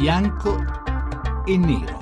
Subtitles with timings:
[0.00, 0.56] bianco
[1.46, 1.99] e nero.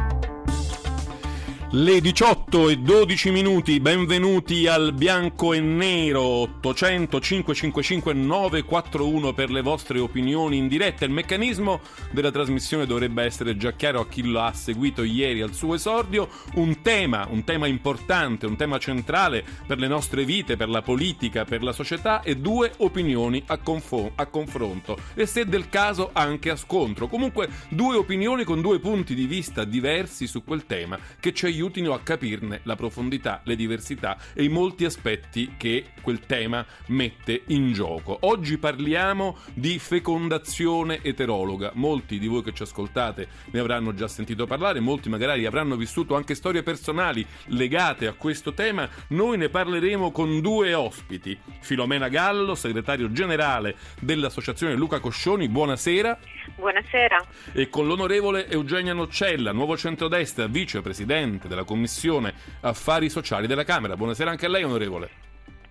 [1.71, 9.61] Le 18 e 12 minuti, benvenuti al bianco e nero 800 555 941 per le
[9.61, 11.05] vostre opinioni in diretta.
[11.05, 11.81] Il meccanismo
[12.11, 16.31] della trasmissione dovrebbe essere già chiaro a chi lo ha seguito ieri al suo esordio.
[16.55, 21.45] Un tema, un tema importante, un tema centrale per le nostre vite, per la politica,
[21.45, 26.49] per la società e due opinioni a, confo- a confronto e se del caso anche
[26.49, 27.09] a scontro.
[27.09, 31.93] Comunque due opinioni con due punti di vista diversi su quel tema che ci aiutino
[31.93, 37.73] a capirne la profondità, le diversità e i molti aspetti che quel tema mette in
[37.73, 38.17] gioco.
[38.21, 41.73] Oggi parliamo di fecondazione eterologa.
[41.75, 46.15] Molti di voi che ci ascoltate ne avranno già sentito parlare, molti magari avranno vissuto
[46.15, 48.89] anche storie personali legate a questo tema.
[49.09, 51.37] Noi ne parleremo con due ospiti.
[51.61, 56.19] Filomena Gallo, segretario generale dell'associazione Luca Coscioni, buonasera.
[56.55, 57.25] Buonasera.
[57.53, 63.97] E con l'onorevole Eugenia Noccella, nuovo centrodestra, vicepresidente della Commissione Affari Sociali della Camera.
[63.97, 65.11] Buonasera anche a lei, onorevole.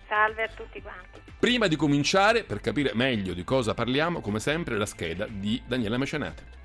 [0.06, 1.20] Salve a tutti quanti.
[1.38, 5.96] Prima di cominciare, per capire meglio di cosa parliamo, come sempre la scheda di Daniela
[5.96, 6.56] Mecenate.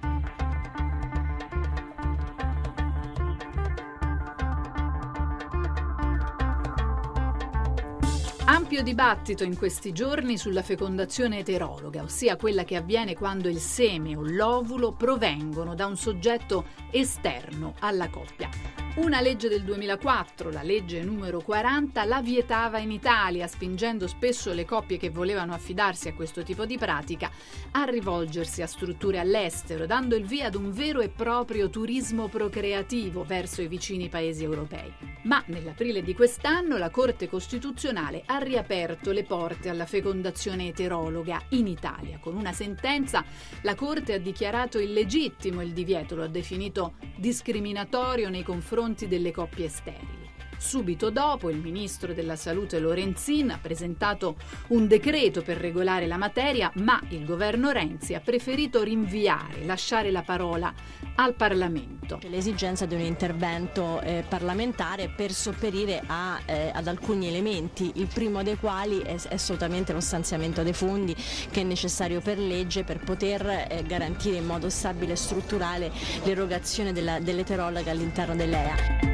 [8.46, 14.16] Ampio dibattito in questi giorni sulla fecondazione eterologa, ossia quella che avviene quando il seme
[14.16, 18.50] o l'ovulo provengono da un soggetto esterno alla coppia.
[18.96, 24.66] Una legge del 2004, la legge numero 40, la vietava in Italia, spingendo spesso le
[24.66, 27.32] coppie che volevano affidarsi a questo tipo di pratica
[27.72, 33.24] a rivolgersi a strutture all'estero, dando il via ad un vero e proprio turismo procreativo
[33.24, 34.94] verso i vicini paesi europei.
[35.24, 41.66] Ma nell'aprile di quest'anno la Corte Costituzionale ha riaperto le porte alla fecondazione eterologa in
[41.66, 42.20] Italia.
[42.20, 43.26] Con una sentenza
[43.62, 49.70] la Corte ha dichiarato illegittimo il divieto, lo ha definito discriminatorio nei confronti delle coppie
[49.70, 50.23] sterili.
[50.64, 54.38] Subito dopo il ministro della Salute Lorenzin ha presentato
[54.68, 60.22] un decreto per regolare la materia, ma il governo Renzi ha preferito rinviare, lasciare la
[60.22, 60.74] parola
[61.16, 62.18] al Parlamento.
[62.30, 68.42] L'esigenza di un intervento eh, parlamentare per sopperire a, eh, ad alcuni elementi, il primo
[68.42, 71.14] dei quali è, è, assolutamente lo stanziamento dei fondi
[71.52, 75.92] che è necessario per legge per poter eh, garantire in modo stabile e strutturale
[76.24, 79.13] l'erogazione della, dell'eterologa all'interno dell'EA.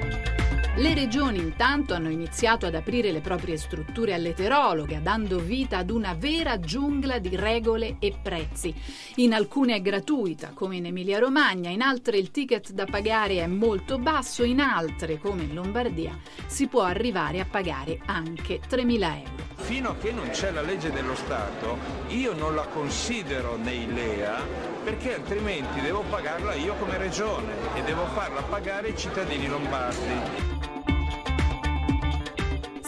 [0.79, 6.13] Le regioni intanto hanno iniziato ad aprire le proprie strutture all'eterologa, dando vita ad una
[6.13, 8.73] vera giungla di regole e prezzi.
[9.15, 13.97] In alcune è gratuita, come in Emilia-Romagna, in altre il ticket da pagare è molto
[13.97, 19.47] basso, in altre, come in Lombardia, si può arrivare a pagare anche 3.000 euro.
[19.57, 24.41] Fino a che non c'è la legge dello Stato, io non la considero nei LEA
[24.81, 30.68] perché altrimenti devo pagarla io come regione e devo farla pagare ai cittadini lombardi.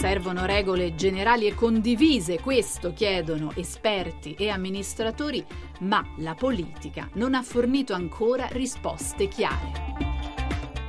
[0.02, 5.46] Servono regole generali e condivise, questo chiedono esperti e amministratori,
[5.82, 10.11] ma la politica non ha fornito ancora risposte chiare.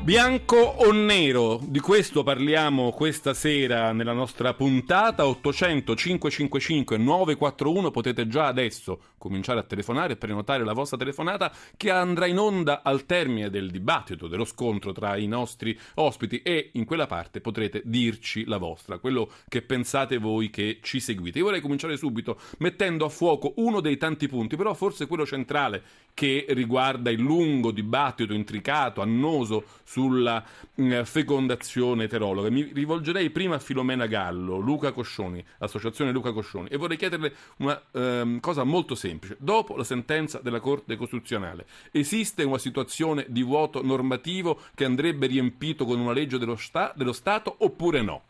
[0.02, 1.60] Bianco o nero?
[1.62, 7.92] Di questo parliamo questa sera nella nostra puntata 800 555 941.
[7.92, 12.82] Potete già adesso cominciare a telefonare e prenotare la vostra telefonata che andrà in onda
[12.82, 17.82] al termine del dibattito, dello scontro tra i nostri ospiti e in quella parte potrete
[17.84, 21.38] dirci la vostra, quello che pensate voi che ci seguite.
[21.38, 25.82] Io vorrei cominciare subito mettendo a fuoco uno dei tanti punti, però forse quello centrale
[26.12, 30.42] che riguarda il lungo dibattito intricato, annoso sulla
[30.80, 32.48] mm, fecondazione eterologa.
[32.48, 37.78] Mi rivolgerei prima a Filomena Gallo, Luca Coscioni, Associazione Luca Coscioni, e vorrei chiederle una
[37.90, 39.36] um, cosa molto semplice.
[39.38, 45.84] Dopo la sentenza della Corte Costituzionale, esiste una situazione di vuoto normativo che andrebbe riempito
[45.84, 48.22] con una legge dello, sta- dello Stato oppure no?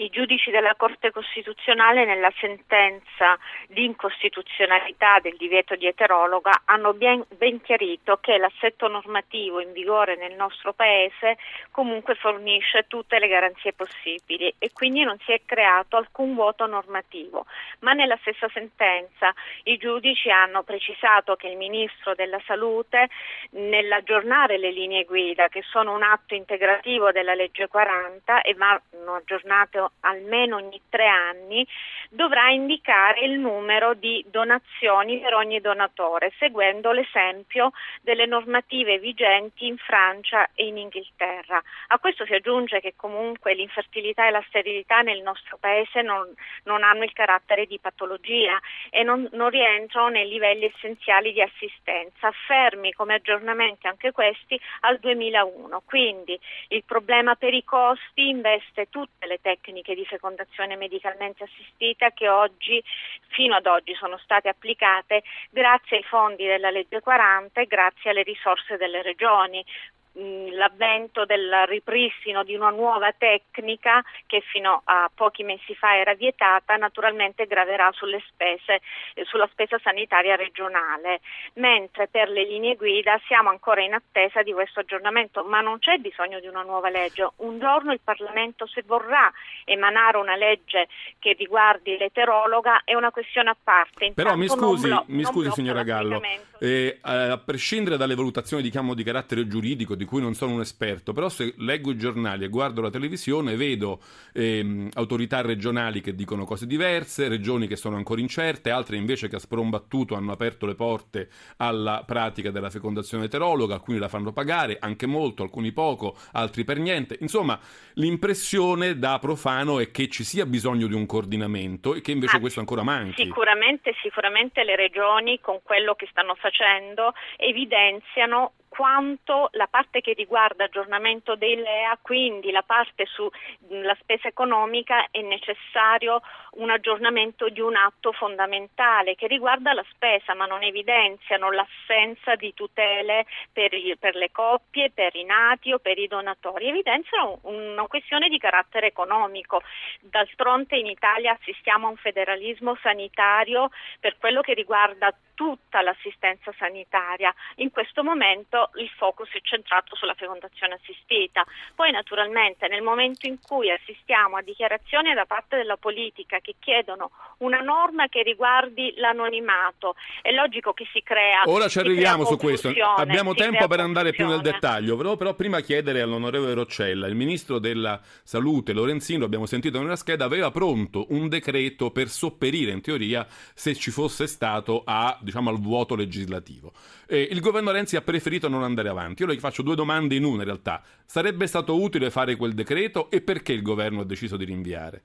[0.00, 3.38] I giudici della Corte Costituzionale nella sentenza
[3.68, 10.16] di incostituzionalità del divieto di eterologa hanno ben, ben, chiarito che l'assetto normativo in vigore
[10.16, 11.36] nel nostro Paese
[11.70, 17.44] comunque fornisce tutte le garanzie possibili e quindi non si è creato alcun vuoto normativo.
[17.80, 19.34] Ma nella stessa sentenza
[19.64, 23.10] i giudici hanno precisato che il Ministro della Salute
[23.50, 29.88] nell'aggiornare le linee guida che sono un atto integrativo della legge 40 e vanno aggiornate
[30.00, 31.66] almeno, ogni tre anni
[32.08, 37.70] dovrà indicare il numero di donazioni per ogni donatore, seguendo l'esempio
[38.02, 41.62] delle normative vigenti in Francia e in Inghilterra.
[41.88, 46.32] A questo si aggiunge che comunque l'infertilità e la sterilità nel nostro paese non,
[46.64, 48.58] non hanno il carattere di patologia
[48.90, 54.98] e non, non rientrano nei livelli essenziali di assistenza, fermi come aggiornamenti anche questi al
[54.98, 55.82] 2001.
[55.84, 56.38] Quindi
[56.68, 62.82] il problema per i costi investe tutte le tecniche di fecondazione medicalmente assistita che oggi,
[63.28, 68.22] fino ad oggi, sono state applicate grazie ai fondi della legge 40 e grazie alle
[68.22, 69.64] risorse delle regioni
[70.12, 76.76] l'avvento del ripristino di una nuova tecnica che fino a pochi mesi fa era vietata
[76.76, 78.80] naturalmente graverà sulle spese,
[79.14, 81.20] eh, sulla spesa sanitaria regionale,
[81.54, 85.98] mentre per le linee guida siamo ancora in attesa di questo aggiornamento, ma non c'è
[85.98, 87.28] bisogno di una nuova legge.
[87.36, 89.32] Un giorno il Parlamento se vorrà
[89.64, 94.06] emanare una legge che riguardi l'eterologa è una questione a parte.
[94.06, 96.20] Intanto Però mi scusi, blo- mi scusi signora Gallo,
[96.58, 101.12] eh, a prescindere dalle valutazioni diciamo, di carattere giuridico di cui non sono un esperto,
[101.12, 104.00] però se leggo i giornali e guardo la televisione vedo
[104.32, 109.36] ehm, autorità regionali che dicono cose diverse, regioni che sono ancora incerte, altre invece che
[109.36, 114.78] a sprombattuto hanno aperto le porte alla pratica della fecondazione eterologa, alcuni la fanno pagare,
[114.80, 117.18] anche molto, alcuni poco, altri per niente.
[117.20, 117.60] Insomma,
[117.94, 122.40] l'impressione da profano è che ci sia bisogno di un coordinamento e che invece ah,
[122.40, 123.22] questo ancora manchi.
[123.22, 130.64] Sicuramente, sicuramente le regioni con quello che stanno facendo evidenziano quanto la parte che riguarda
[130.64, 136.22] aggiornamento dei LEA, quindi la parte sulla spesa economica, è necessario
[136.52, 142.54] un aggiornamento di un atto fondamentale che riguarda la spesa, ma non evidenziano l'assenza di
[142.54, 148.30] tutele per, per le coppie, per i nati o per i donatori, evidenziano una questione
[148.30, 149.60] di carattere economico.
[150.00, 153.68] D'altronde in Italia assistiamo a un federalismo sanitario
[154.00, 157.34] per quello che riguarda tutta l'assistenza sanitaria.
[157.56, 161.44] In questo momento il focus è centrato sulla fecondazione assistita.
[161.74, 167.10] Poi naturalmente nel momento in cui assistiamo a dichiarazioni da parte della politica che chiedono
[167.38, 171.42] una norma che riguardi l'anonimato, è logico che si crea.
[171.46, 172.72] Ora ci arriviamo su questo.
[172.96, 174.96] Abbiamo tempo per andare più nel dettaglio.
[174.96, 180.24] Volevo però prima chiedere all'onorevole Roccella, il ministro della Salute Lorenzino, abbiamo sentito nella scheda,
[180.24, 185.58] aveva pronto un decreto per sopperire in teoria se ci fosse stato a diciamo, al
[185.58, 186.72] vuoto legislativo.
[187.06, 189.22] Eh, il governo Renzi ha preferito non andare avanti.
[189.22, 190.82] Io le faccio due domande in una in realtà.
[191.04, 195.02] Sarebbe stato utile fare quel decreto e perché il governo ha deciso di rinviare?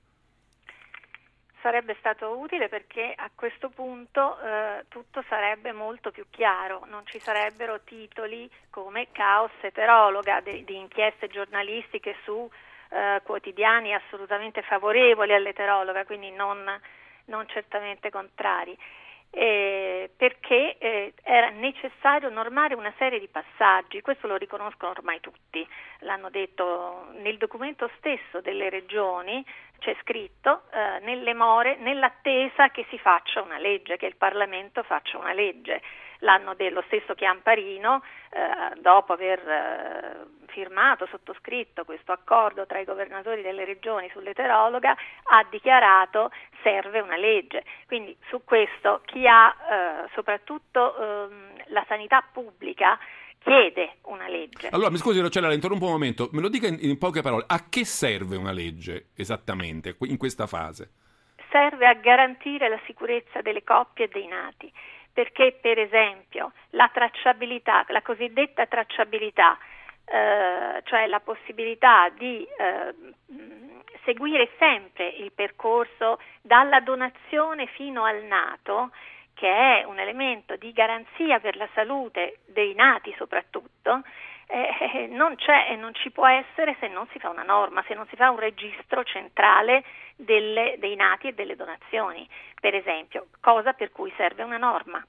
[1.66, 7.18] sarebbe stato utile perché a questo punto eh, tutto sarebbe molto più chiaro, non ci
[7.18, 12.48] sarebbero titoli come caos eterologa di, di inchieste giornalistiche su
[12.90, 16.64] eh, quotidiani assolutamente favorevoli all'eterologa, quindi non,
[17.24, 18.78] non certamente contrari
[19.30, 25.66] eh, perché eh, era necessario normare una serie di passaggi, questo lo riconoscono ormai tutti,
[26.00, 29.44] l'hanno detto nel documento stesso delle regioni,
[29.78, 35.18] c'è scritto eh, nelle more, nell'attesa che si faccia una legge, che il Parlamento faccia
[35.18, 35.82] una legge
[36.20, 43.42] l'anno dello stesso Chiamparino, eh, dopo aver eh, firmato, sottoscritto questo accordo tra i governatori
[43.42, 46.30] delle regioni sull'eterologa, ha dichiarato
[46.62, 47.64] serve una legge.
[47.86, 52.98] Quindi su questo chi ha eh, soprattutto ehm, la sanità pubblica
[53.46, 54.68] chiede una legge.
[54.70, 57.44] Allora, mi scusi Rocella, la interrompo un momento, me lo dica in, in poche parole,
[57.46, 60.90] a che serve una legge esattamente in questa fase?
[61.50, 64.72] Serve a garantire la sicurezza delle coppie e dei nati
[65.16, 69.56] perché per esempio la tracciabilità, la cosiddetta tracciabilità,
[70.04, 72.94] eh, cioè la possibilità di eh,
[74.04, 78.90] seguire sempre il percorso dalla donazione fino al nato,
[79.32, 84.02] che è un elemento di garanzia per la salute dei nati soprattutto,
[84.46, 87.94] eh, non c'è e non ci può essere se non si fa una norma, se
[87.94, 89.84] non si fa un registro centrale
[90.16, 92.28] delle, dei nati e delle donazioni,
[92.60, 95.04] per esempio, cosa per cui serve una norma.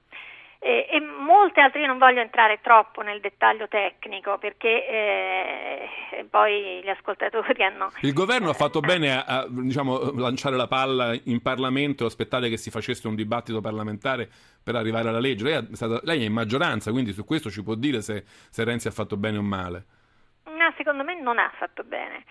[0.60, 6.82] E, e, molte altre, io non voglio entrare troppo nel dettaglio tecnico perché eh, poi
[6.84, 7.92] gli ascoltatori hanno...
[8.02, 12.50] Il governo ha fatto bene a, a diciamo, lanciare la palla in Parlamento e aspettare
[12.50, 14.28] che si facesse un dibattito parlamentare
[14.64, 15.44] per arrivare alla legge.
[15.44, 18.64] Lei è, stata, lei è in maggioranza, quindi su questo ci può dire se, se
[18.64, 19.86] Renzi ha fatto bene o male.
[20.46, 22.24] No, secondo me non ha fatto bene.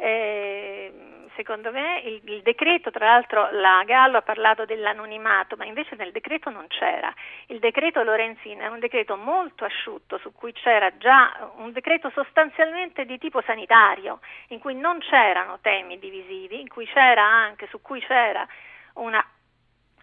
[0.00, 0.92] Eh,
[1.34, 6.12] secondo me il, il, decreto, tra l'altro la Gallo ha parlato dell'anonimato, ma invece nel
[6.12, 7.12] decreto non c'era.
[7.46, 13.04] Il decreto Lorenzin è un decreto molto asciutto su cui c'era già un decreto sostanzialmente
[13.04, 18.46] di tipo sanitario, in cui non c'erano temi divisivi, cui c'era anche, su cui c'era
[18.94, 19.24] una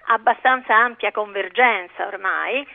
[0.10, 2.66] abbastanza ampia convergenza ormai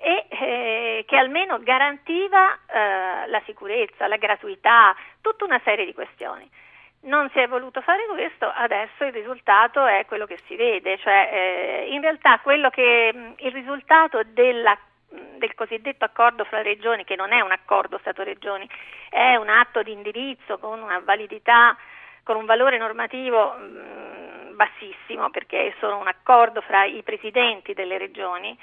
[0.00, 6.48] e eh, che almeno garantiva eh, la sicurezza, la gratuità, tutta una serie di questioni.
[7.00, 11.30] Non si è voluto fare questo, adesso il risultato è quello che si vede, cioè
[11.32, 12.40] eh, in realtà
[12.70, 14.76] che, il risultato della,
[15.08, 18.68] del cosiddetto accordo fra regioni, che non è un accordo Stato-Regioni,
[19.10, 21.76] è un atto di indirizzo con una validità,
[22.24, 27.96] con un valore normativo mh, bassissimo, perché è solo un accordo fra i presidenti delle
[27.96, 28.58] regioni,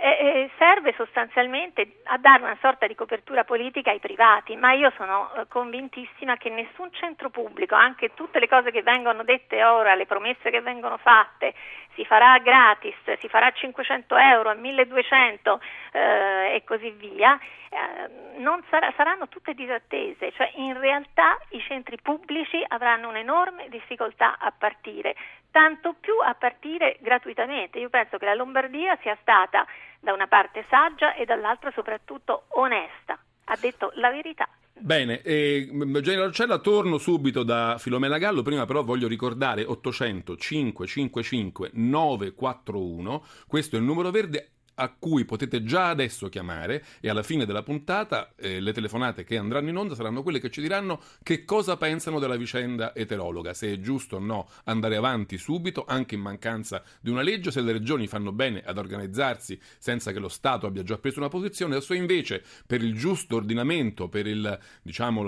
[0.00, 5.32] eh, serve sostanzialmente a dare una sorta di copertura politica ai privati, ma io sono
[5.34, 10.06] eh, convintissima che nessun centro pubblico, anche tutte le cose che vengono dette ora, le
[10.06, 11.54] promesse che vengono fatte,
[11.94, 15.60] si farà gratis, si farà 500 euro, 1200
[15.92, 17.38] eh, e così via,
[17.70, 24.52] eh, sarà, saranno tutte disattese, cioè in realtà i centri pubblici avranno un'enorme difficoltà a
[24.56, 25.16] partire,
[25.50, 27.78] tanto più a partire gratuitamente.
[27.78, 29.66] Io penso che la Lombardia sia stata
[30.00, 34.48] da una parte saggia e dall'altra soprattutto onesta, ha detto la verità.
[34.78, 35.68] Bene, eh,
[36.02, 43.76] General Roccella, torno subito da Filomena Gallo, prima però voglio ricordare 800 555 941, questo
[43.76, 48.34] è il numero verde, a cui potete già adesso chiamare e alla fine della puntata
[48.36, 52.18] eh, le telefonate che andranno in onda saranno quelle che ci diranno che cosa pensano
[52.18, 57.10] della vicenda eterologa, se è giusto o no andare avanti subito, anche in mancanza di
[57.10, 60.98] una legge, se le regioni fanno bene ad organizzarsi senza che lo Stato abbia già
[60.98, 65.22] preso una posizione, o se invece per il giusto ordinamento, per il, diciamo,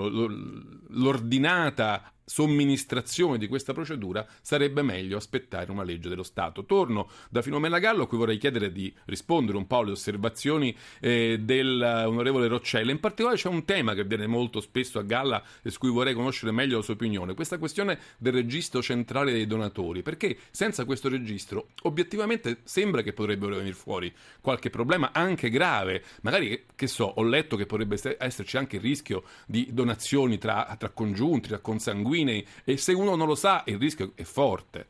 [0.89, 6.63] l'ordinata somministrazione di questa procedura sarebbe meglio aspettare una legge dello Stato.
[6.63, 11.39] Torno da Filomena Gallo, a cui vorrei chiedere di rispondere un po' alle osservazioni eh,
[11.41, 12.91] dell'onorevole Roccella.
[12.91, 16.13] In particolare c'è un tema che viene molto spesso a galla e su cui vorrei
[16.13, 21.09] conoscere meglio la sua opinione, questa questione del registro centrale dei donatori, perché senza questo
[21.09, 27.23] registro obiettivamente sembra che potrebbero venire fuori qualche problema anche grave, magari che so, ho
[27.23, 32.45] letto che potrebbe esserci anche il rischio di donazioni tra, tra congiunti, tra consanguini, sanguinei
[32.63, 34.87] e se uno non lo sa il rischio è forte.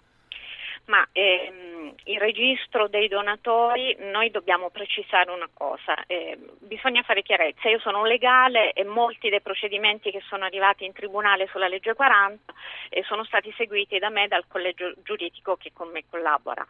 [0.86, 1.59] Ma ehm,
[2.06, 8.06] il registro dei donatori, noi dobbiamo precisare una cosa, eh, bisogna fare chiarezza, io sono
[8.06, 12.54] legale e molti dei procedimenti che sono arrivati in tribunale sulla legge 40
[12.90, 16.66] eh, sono stati seguiti da me dal collegio giuridico che con me collabora.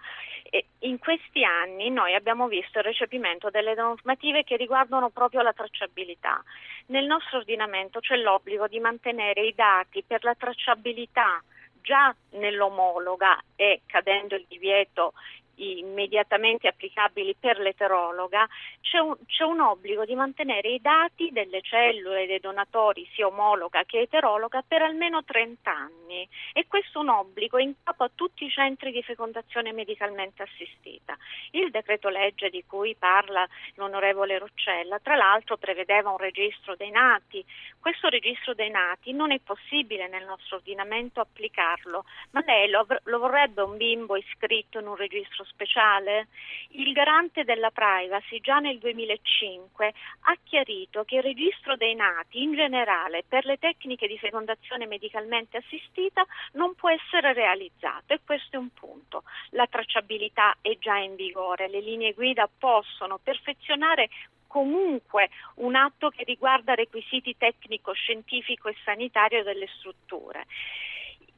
[0.50, 5.54] E in questi anni noi abbiamo visto il recepimento delle normative che riguardano proprio la
[5.54, 6.44] tracciabilità.
[6.88, 11.42] Nel nostro ordinamento c'è l'obbligo di mantenere i dati per la tracciabilità
[11.82, 15.14] già nell'omologa e cadendo il divieto
[15.60, 18.48] immediatamente applicabili per l'eterologa,
[18.82, 23.84] c'è un, c'è un, obbligo di mantenere i dati delle cellule dei donatori sia omologa
[23.84, 28.46] che eterologa per almeno 30 anni e questo è un obbligo in capo a tutti
[28.46, 31.18] i centri di fecondazione medicalmente assistita.
[31.52, 37.44] Il decreto legge di cui parla l'onorevole Roccella, tra l'altro prevedeva un registro dei nati.
[37.80, 43.20] Questo registro dei nati non è possibile nel nostro ordinamento applicarlo, ma lei lo, lo
[43.20, 46.28] vorrebbe un bimbo iscritto in un registro speciale,
[46.70, 52.54] il garante della privacy già nel 2005 ha chiarito che il registro dei nati in
[52.54, 58.60] generale per le tecniche di fecondazione medicalmente assistita non può essere realizzato e questo è
[58.60, 59.24] un punto.
[59.52, 64.10] La tracciabilità è già in vigore, le linee guida possono perfezionare
[64.50, 70.46] comunque un atto che riguarda requisiti tecnico, scientifico e sanitario delle strutture.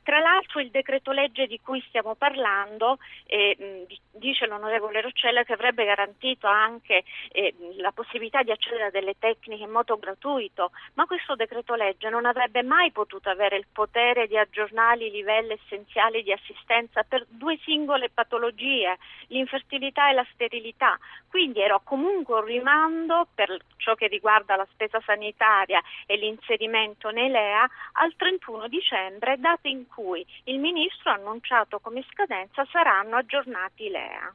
[0.04, 5.86] Tra l'altro il decreto legge di cui stiamo parlando, eh, dice l'onorevole Roccella che avrebbe
[5.86, 11.36] garantito anche eh, la possibilità di accedere a delle tecniche in modo gratuito, ma questo
[11.36, 16.32] decreto legge non avrebbe mai potuto avere il potere di aggiornare i livelli essenziali di
[16.32, 20.98] assistenza per due singole patologie, l'infertilità e la sterilità.
[21.30, 27.30] Quindi era comunque un rimando per ciò che riguarda la spesa sanitaria e l'inserimento nei
[27.30, 33.86] LEA al 31 dicembre, data in cui il Ministro ha annunciato come scadenza saranno aggiornati
[33.86, 34.34] i LEA.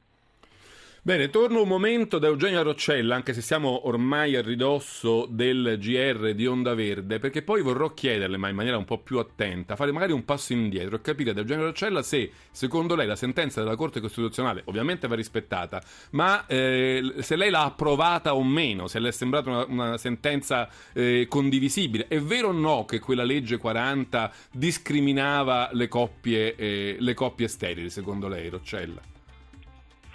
[1.06, 6.34] Bene, torno un momento da Eugenio Roccella, anche se siamo ormai a ridosso del GR
[6.34, 9.92] di Onda Verde, perché poi vorrò chiederle, ma in maniera un po' più attenta, fare
[9.92, 13.76] magari un passo indietro e capire da Eugenio Roccella se, secondo lei, la sentenza della
[13.76, 19.10] Corte Costituzionale ovviamente va rispettata, ma eh, se lei l'ha approvata o meno, se le
[19.10, 22.08] è sembrata una, una sentenza eh, condivisibile.
[22.08, 27.90] È vero o no che quella legge 40 discriminava le coppie, eh, le coppie sterili,
[27.90, 29.14] secondo lei, Roccella?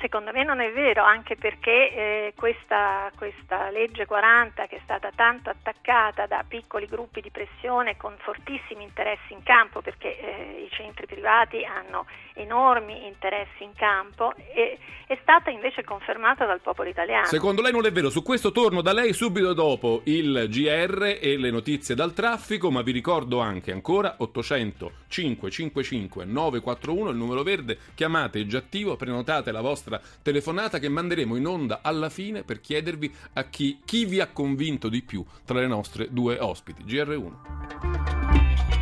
[0.02, 5.12] Secondo me non è vero, anche perché eh, questa, questa, legge 40 che è stata
[5.16, 10.70] tanto attaccata da piccoli gruppi di pressione con fortissimi interessi in campo, perché eh, i
[10.72, 17.28] centri privati hanno enormi interessi in campo, e, è stata invece confermata dal popolo italiano.
[17.28, 21.38] Secondo lei non è vero, su questo torno da lei subito dopo il GR e
[21.38, 27.78] le notizie dal traffico, ma vi ricordo anche ancora 800 555 941, il numero verde,
[27.94, 32.62] chiamate è già attivo, prenotate la vostra telefonata che manderemo in onda alla fine per
[32.62, 36.84] chiedervi a chi, chi vi ha convinto di più tra le nostre due ospiti.
[36.84, 38.81] GR1.